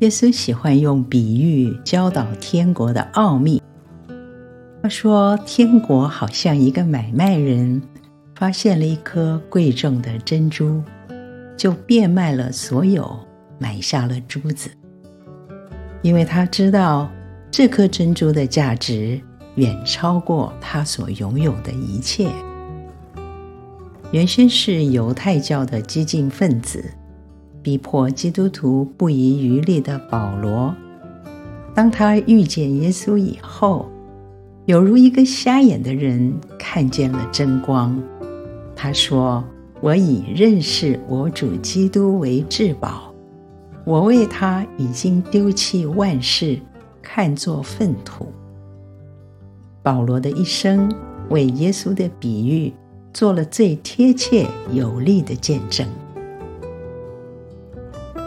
[0.00, 3.60] 耶稣喜欢用比喻教导天国的奥秘。
[4.82, 7.82] 他说：“天国好像一个买卖人
[8.34, 10.82] 发现了一颗贵重的珍珠，
[11.54, 13.14] 就变卖了所有，
[13.58, 14.70] 买下了珠子，
[16.00, 17.10] 因为他知道
[17.50, 19.20] 这颗珍珠的价值
[19.56, 22.26] 远超过他所拥有的一切。”
[24.12, 26.82] 原先是犹太教的激进分子。
[27.62, 30.74] 逼迫基督徒不遗余力的保罗，
[31.74, 33.88] 当他遇见耶稣以后，
[34.66, 38.00] 有如一个瞎眼的人看见了真光。
[38.74, 39.44] 他说
[39.82, 43.14] ：“我以认识我主基督为至宝，
[43.84, 46.58] 我为他已经丢弃万事，
[47.02, 48.26] 看作粪土。”
[49.82, 50.90] 保罗的一生
[51.28, 52.72] 为耶稣的比喻
[53.12, 55.86] 做了最贴切有力的见证。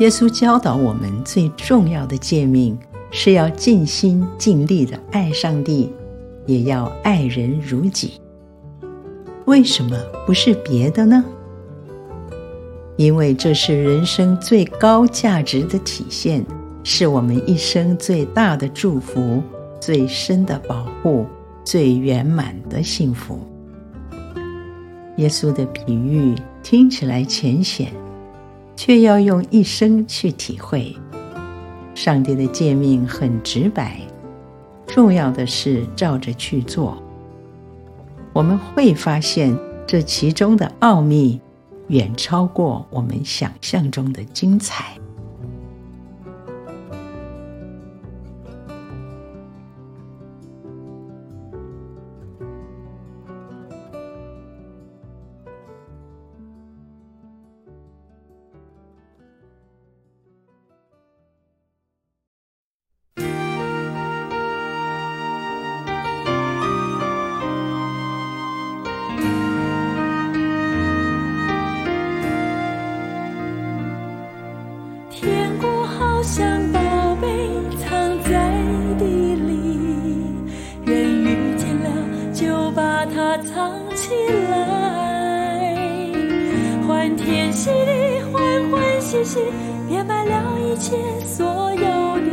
[0.00, 2.78] 耶稣教导我们最重要的诫命，
[3.10, 5.92] 是要尽心尽力的爱上帝，
[6.46, 8.12] 也要爱人如己。
[9.46, 11.24] 为什么不是别的呢？
[12.96, 16.46] 因为这是人生最高价值的体现，
[16.84, 19.42] 是我们一生最大的祝福、
[19.80, 21.26] 最深的保护、
[21.64, 23.40] 最圆满的幸福。
[25.16, 27.92] 耶稣的比喻听起来浅显。
[28.78, 30.96] 却要用一生去体会，
[31.96, 34.00] 上帝的诫命很直白，
[34.86, 37.02] 重要的是照着去做。
[38.32, 41.40] 我们会发现这其中的奥秘
[41.88, 44.96] 远超过我们想象中的精彩。
[89.38, 89.46] 欢喜喜，
[89.88, 91.84] 变卖了一切所有
[92.18, 92.30] 的，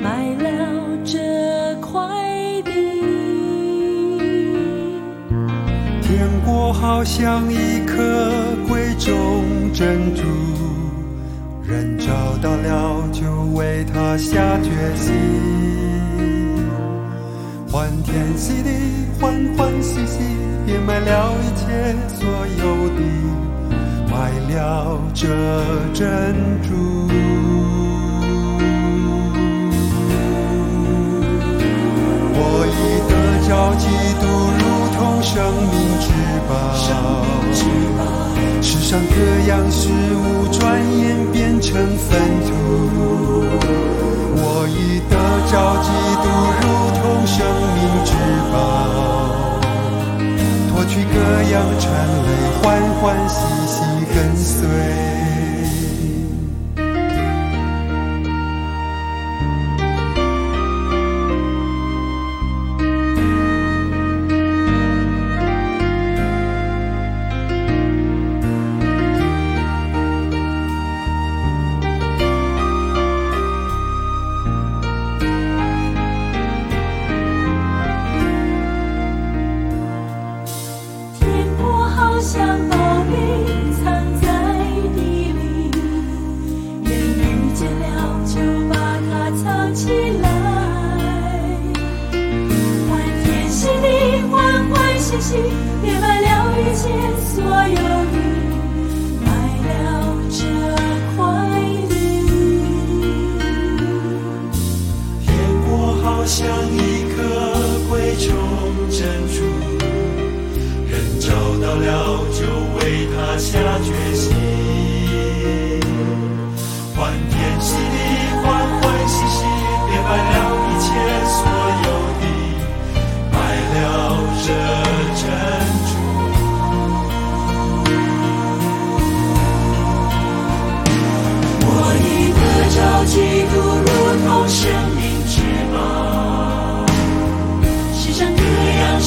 [0.00, 0.48] 买了
[1.04, 1.18] 这
[1.80, 2.00] 块
[2.62, 2.70] 地。
[6.02, 7.94] 天国好像一颗
[8.68, 10.22] 贵重珍珠，
[11.62, 12.06] 人找
[12.42, 13.22] 到了就
[13.56, 15.12] 为它下决心。
[17.70, 18.70] 欢天喜地，
[19.20, 20.20] 欢欢喜喜，
[20.64, 23.00] 变卖了一切所有的，
[24.14, 25.26] 买了这
[25.92, 26.00] 珍
[26.62, 26.68] 珠。
[32.36, 32.38] 我
[32.70, 32.72] 已
[33.10, 33.12] 得
[33.48, 33.84] 着基
[34.20, 34.22] 督，
[34.60, 34.62] 如
[34.94, 35.34] 同生
[35.72, 36.06] 命之
[36.48, 36.52] 宝。
[38.62, 39.16] 世上各
[39.50, 39.82] 样事
[40.14, 40.22] 物
[40.52, 40.62] 转
[40.96, 42.08] 眼变成粪
[42.46, 42.48] 土。
[44.36, 44.78] 我已
[45.10, 45.12] 得
[45.50, 45.88] 着基
[46.22, 46.26] 督，
[46.62, 46.64] 如
[47.00, 47.36] 同生
[47.74, 48.14] 命之
[48.52, 48.54] 宝，
[50.70, 51.16] 脱去各
[51.50, 51.82] 样缠
[52.22, 52.28] 累，
[52.62, 52.62] 欢
[53.00, 53.63] 欢喜喜
[54.14, 55.13] 跟随。
[95.82, 97.74] 变卖了一切所有。
[97.74, 98.53] 的，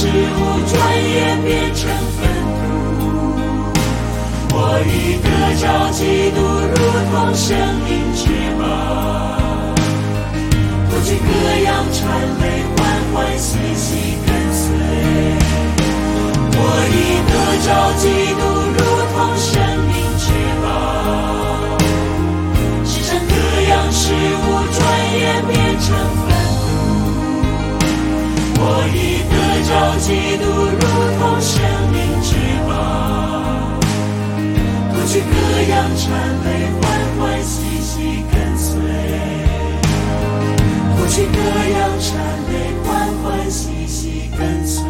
[0.00, 0.08] 事物
[0.64, 1.84] 转眼变成
[2.16, 2.18] 粪
[2.96, 3.02] 土。
[4.54, 4.56] 我
[4.88, 5.28] 已得
[5.60, 5.62] 着
[5.92, 6.00] 基
[6.30, 6.74] 督如
[7.12, 7.44] 同生
[7.84, 8.24] 命之
[8.58, 8.64] 宝，
[10.88, 11.28] 脱去各
[11.66, 12.00] 样缠
[12.40, 12.42] 累，
[12.78, 12.80] 欢
[13.12, 14.64] 欢喜喜跟随。
[16.56, 16.58] 我
[16.88, 17.68] 已得着
[18.00, 18.02] 基
[18.40, 18.42] 督
[18.72, 18.80] 如
[19.12, 19.52] 同生
[35.12, 35.26] 去各
[35.62, 36.08] 样缠
[36.44, 36.82] 累，欢
[37.18, 38.78] 欢喜喜跟随；
[40.96, 41.38] 脱去各
[41.72, 42.14] 样缠
[42.48, 42.54] 累，
[42.84, 42.88] 欢
[43.20, 44.84] 欢喜喜跟随。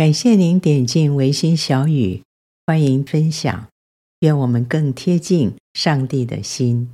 [0.00, 2.22] 感谢您点进维心小语，
[2.64, 3.68] 欢迎分享，
[4.20, 6.88] 愿我们更贴近上帝的心。